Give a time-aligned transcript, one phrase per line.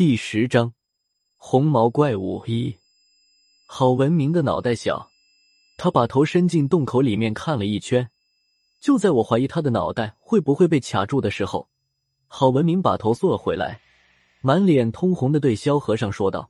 [0.00, 0.72] 第十章，
[1.36, 2.74] 红毛怪物一。
[3.66, 5.10] 郝文明的脑袋小，
[5.76, 8.08] 他把头伸进洞口里面看了一圈。
[8.80, 11.68] 就在我怀疑他的脑袋会不会被卡住的时候，
[12.28, 13.78] 郝文明把头缩了回来，
[14.40, 16.48] 满脸通红的对萧和尚说道：“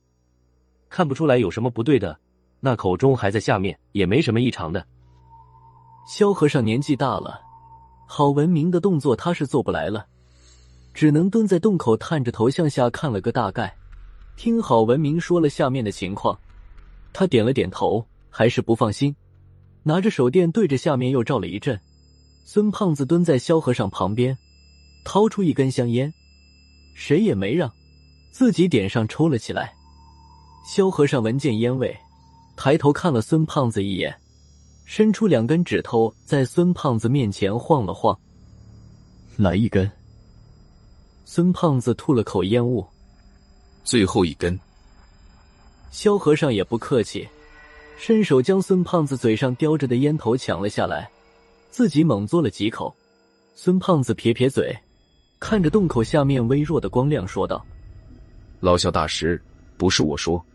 [0.87, 2.17] 看不出来有什么不对的，
[2.61, 4.87] 那口中还在下面，也没什么异常的。”
[6.07, 7.41] 萧和尚年纪大了，
[8.07, 10.07] 郝文明的动作他是做不来了。
[10.93, 13.75] 只能蹲在洞口，探着头向下看了个大概。
[14.35, 16.39] 听郝文明说了下面的情况，
[17.13, 19.15] 他点了点头，还是不放心，
[19.83, 21.79] 拿着手电对着下面又照了一阵。
[22.43, 24.35] 孙胖子蹲在萧和尚旁边，
[25.05, 26.11] 掏出一根香烟，
[26.95, 27.71] 谁也没让，
[28.31, 29.73] 自己点上抽了起来。
[30.65, 31.95] 萧和尚闻见烟味，
[32.55, 34.15] 抬头看了孙胖子一眼，
[34.85, 38.17] 伸出两根指头在孙胖子面前晃了晃，
[39.37, 39.89] 来一根。
[41.33, 42.85] 孙胖子吐了口烟雾，
[43.85, 44.59] 最后一根。
[45.89, 47.25] 萧和尚也不客气，
[47.97, 51.09] 伸手将孙胖子嘴上叼着的烟头抢了下来，
[51.69, 52.93] 自己猛嘬了几口。
[53.55, 54.77] 孙胖子撇撇嘴，
[55.39, 57.65] 看着洞口下面微弱的光亮，说道
[58.59, 59.41] ：“老萧大师，
[59.77, 60.45] 不是我说，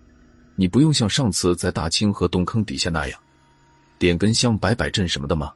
[0.57, 3.19] 你不用像上次在大清河洞坑底下那样，
[3.99, 5.55] 点根香摆摆阵什么的吗？”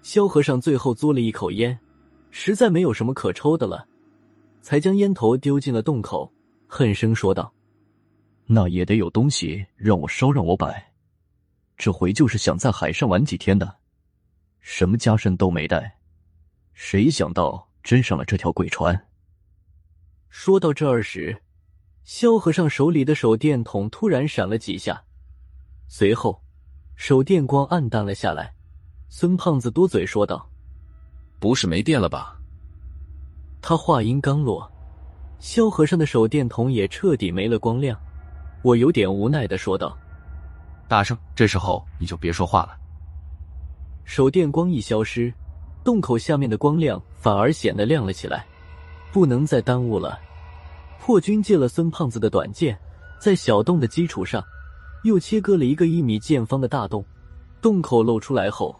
[0.00, 1.78] 萧和尚最后嘬了一口烟，
[2.30, 3.88] 实在没有什么可抽的了。
[4.62, 6.32] 才将烟头丢进了洞口，
[6.66, 7.52] 恨声说道
[8.46, 10.92] ：“那也得有东西让我烧，让我摆。
[11.76, 13.76] 这回就是想在海上玩几天的，
[14.60, 15.98] 什么家身都没带，
[16.74, 19.06] 谁想到真上了这条鬼船。”
[20.28, 21.42] 说到这儿时，
[22.04, 25.02] 萧和尚手里的手电筒突然闪了几下，
[25.88, 26.42] 随后
[26.94, 28.54] 手电光暗淡了下来。
[29.08, 30.48] 孙胖子多嘴说道
[31.40, 32.36] ：“不是没电了吧？”
[33.62, 34.70] 他话音刚落，
[35.38, 37.98] 萧和尚的手电筒也彻底没了光亮。
[38.62, 39.96] 我有点无奈的说道
[40.88, 42.76] ：“大圣，这时候你就别说话了。”
[44.04, 45.32] 手电光一消失，
[45.84, 48.46] 洞口下面的光亮反而显得亮了起来。
[49.12, 50.18] 不能再耽误了。
[51.00, 52.78] 破军借了孙胖子的短剑，
[53.18, 54.44] 在小洞的基础上
[55.04, 57.04] 又切割了一个一米见方的大洞。
[57.60, 58.78] 洞口露出来后，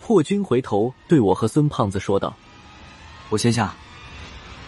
[0.00, 2.34] 破军回头对我和孙胖子说道
[3.30, 3.74] ：“我先下。”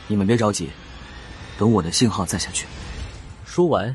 [0.09, 0.69] 你们别着急，
[1.59, 2.67] 等我的信号再下去。
[3.45, 3.95] 说完，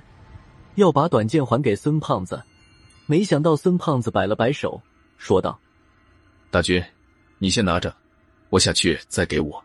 [0.75, 2.41] 要把短剑还给孙胖子，
[3.07, 4.79] 没想到孙胖子摆了摆手，
[5.17, 5.59] 说道
[6.51, 6.83] ：“大军，
[7.39, 7.93] 你先拿着，
[8.49, 9.63] 我下去再给我。”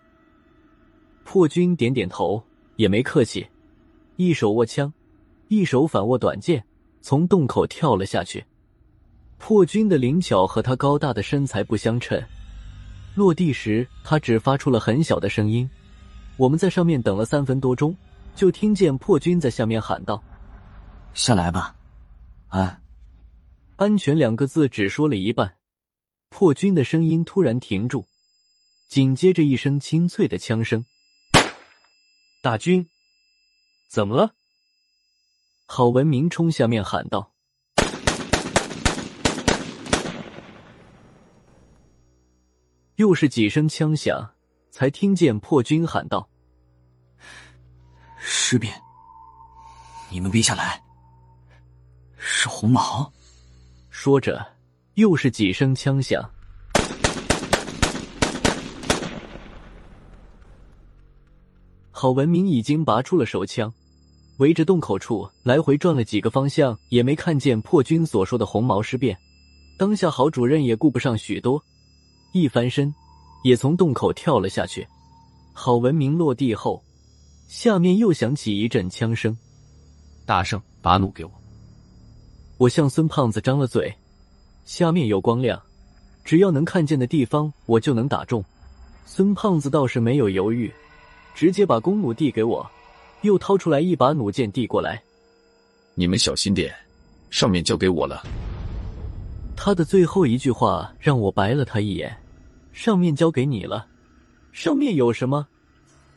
[1.23, 2.43] 破军点点头，
[2.77, 3.47] 也没客气，
[4.17, 4.91] 一手握枪，
[5.49, 6.65] 一手反握短剑，
[7.03, 8.43] 从洞口跳了下去。
[9.37, 12.21] 破军的灵巧和他高大的身材不相称，
[13.15, 15.69] 落地时他只发出了很小的声音。
[16.39, 17.97] 我们在上面等了三分多钟，
[18.37, 20.23] 就听见破军在下面喊道
[21.13, 21.75] ：“下来吧，
[22.47, 22.81] 安，
[23.75, 25.57] 安全两个字只说了一半，
[26.29, 28.07] 破军的声音突然停住，
[28.87, 30.87] 紧接着一声清脆的枪声。
[32.41, 32.89] 大军，
[33.89, 34.37] 怎么了？”
[35.67, 37.33] 郝文明冲下面喊道
[42.95, 44.35] ：“又是几声枪响。”
[44.79, 46.29] 才听见破军喊道
[48.17, 48.73] ：“尸变！
[50.09, 50.81] 你们别下来！
[52.17, 53.13] 是红毛！”
[53.91, 54.47] 说着，
[54.95, 56.23] 又是几声枪响。
[61.91, 63.75] 郝文明已经拔出了手枪，
[64.37, 69.19] 围着洞口处来回转了几个方向，也没看见破军所说的红毛尸变。
[69.77, 71.61] 当下，郝主任也顾不上许多，
[72.33, 72.95] 一翻身。
[73.43, 74.87] 也从洞口跳了下去。
[75.53, 76.83] 郝文明落地后，
[77.49, 79.37] 下面又响起一阵枪声。
[80.25, 81.31] 大圣，把弩给我。
[82.59, 83.93] 我向孙胖子张了嘴，
[84.65, 85.61] 下面有光亮，
[86.25, 88.45] 只要能看见的地方，我就能打中。
[89.07, 90.73] 孙胖子倒是没有犹豫，
[91.35, 92.69] 直接把弓弩递给我，
[93.23, 95.03] 又掏出来一把弩箭递过来。
[95.95, 96.75] 你们小心点，
[97.31, 98.23] 上面交给我了。
[99.57, 102.17] 他的最后一句话让我白了他一眼。
[102.79, 103.89] 上面交给你了，
[104.53, 105.49] 上面有什么？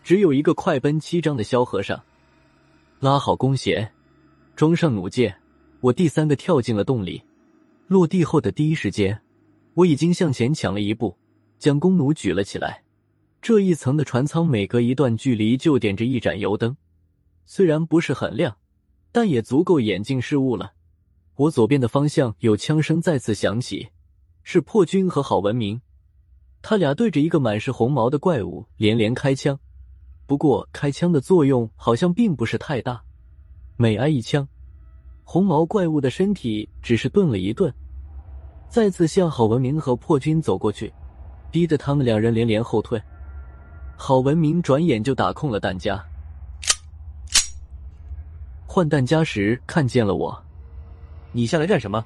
[0.04, 2.00] 只有一个快奔七张的萧和尚。
[3.00, 3.92] 拉好弓弦，
[4.56, 5.36] 装上弩箭，
[5.80, 7.24] 我第三个跳进了洞里。
[7.88, 9.20] 落地后的第一时间，
[9.74, 11.18] 我已经向前抢了一步，
[11.58, 12.84] 将弓弩举了起来。
[13.42, 16.78] 这一层的船舱每隔一段距离就点着一盏油灯，
[17.44, 18.56] 虽然不是很亮，
[19.12, 20.74] 但也足够眼睛视物了。
[21.38, 23.90] 我左边的方向有枪声再次响起，
[24.44, 25.82] 是破军和郝文明。
[26.62, 29.60] 他俩对着一个满是红毛的怪物连连开枪，
[30.28, 33.02] 不过开枪的作用好像并不是太大，
[33.78, 34.48] 每挨一枪，
[35.24, 37.74] 红毛怪物的身体只是顿了一顿，
[38.70, 40.94] 再次向郝文明和破军走过去，
[41.50, 43.02] 逼得他们两人连连后退。
[43.98, 46.04] 郝文明转眼就打空了弹夹，
[48.66, 50.44] 换弹夹时看见了我，
[51.32, 52.04] 你下来干什么？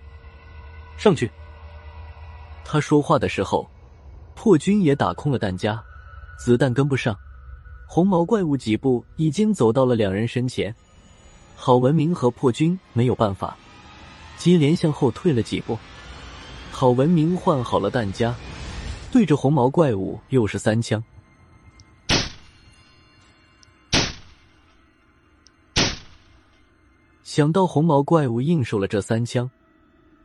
[0.97, 1.29] 上去！
[2.63, 3.69] 他说话的时候，
[4.35, 5.81] 破军也打空了弹夹，
[6.37, 7.17] 子弹跟不上。
[7.87, 10.75] 红毛怪物几步已经走到了两人身前，
[11.55, 13.57] 郝文明和破军没有办法，
[14.37, 15.77] 接连向后退了几步。
[16.71, 18.35] 郝文明换好了弹夹，
[19.11, 21.01] 对着红毛怪物又是三枪。
[27.23, 29.49] 想到红毛怪物应受了这三枪，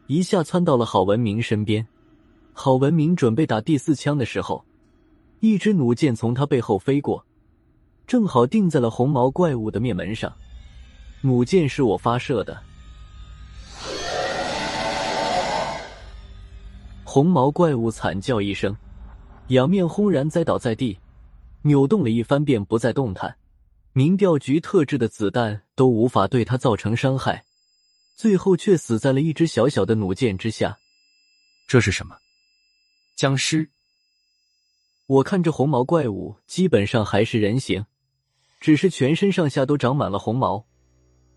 [0.09, 1.87] 一下窜到了郝文明身边。
[2.53, 4.65] 郝文明准备打第四枪的时候，
[5.41, 7.25] 一支弩箭从他背后飞过。
[8.07, 10.37] 正好定在了红毛怪物的面门上，
[11.23, 12.61] 弩箭是我发射的。
[17.05, 18.77] 红毛怪物惨叫一声，
[19.49, 20.99] 仰面轰然栽倒在地，
[21.63, 23.37] 扭动了一番便不再动弹。
[23.93, 27.45] 民调局特制的子弹都无法对他造成伤害，
[28.17, 30.77] 最后却死在了一支小小的弩箭之下。
[31.67, 32.17] 这是什么？
[33.21, 33.69] 僵尸？
[35.07, 37.85] 我看这红毛怪物基本上还是人形。
[38.61, 40.65] 只是全身上下都长满了红毛，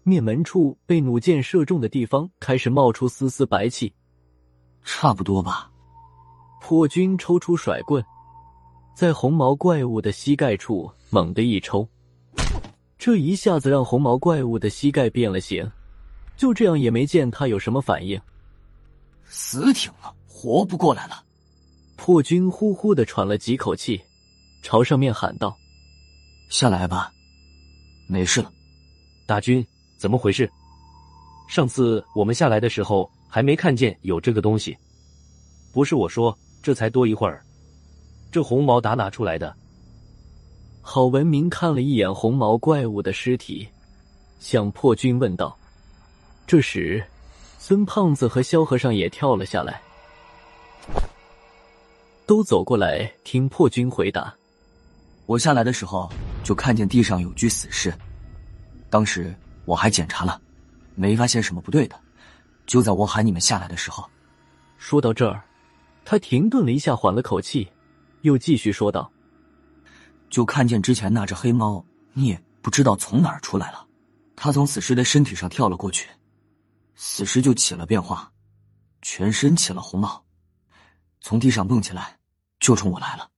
[0.03, 3.93] 面门处被弩箭射中的地方开始冒出丝丝白气，
[4.85, 5.69] 差不多吧。
[6.61, 8.01] 破军抽出甩棍，
[8.95, 11.85] 在红毛怪物的膝盖处猛地一抽，
[12.97, 15.69] 这一下子让红毛怪物的膝盖变了形，
[16.37, 18.17] 就这样也没见他有什么反应，
[19.25, 21.25] 死挺了，活不过来了。
[22.05, 24.01] 破军呼呼的喘了几口气，
[24.61, 25.57] 朝上面喊道。
[26.49, 27.13] 下来吧，
[28.09, 28.51] 没事了。
[29.25, 29.65] 大军，
[29.97, 30.51] 怎么回事？
[31.47, 34.77] 上次我们下来的时候还没看见有这个东西。
[35.73, 37.41] 不是我说，这才多一会儿，
[38.29, 39.55] 这红毛打哪出来的？
[40.81, 43.65] 郝文明看了一眼红毛怪物的尸体，
[44.41, 45.57] 向破军问道。
[46.45, 47.01] 这时，
[47.59, 49.81] 孙胖子和萧和尚也跳了下来，
[52.25, 54.33] 都走过来听破军回答。
[55.25, 56.11] 我下来的时候。
[56.43, 57.97] 就看见地上有具死尸，
[58.89, 59.33] 当时
[59.63, 60.41] 我还检查了，
[60.93, 61.97] 没发现什么不对的。
[62.67, 64.05] 就在我喊你们下来的时候，
[64.77, 65.41] 说到这儿，
[66.03, 67.69] 他停顿了一下，缓了口气，
[68.23, 69.09] 又继续说道
[70.29, 73.87] ：“就看见之前那只黑猫，你也不知道从哪儿出来了，
[74.35, 76.09] 它从死尸的身体上跳了过去，
[76.95, 78.31] 死尸就起了变化，
[79.01, 80.22] 全身起了红毛，
[81.23, 82.19] 从地上蹦起来，
[82.59, 83.29] 就冲我来了。”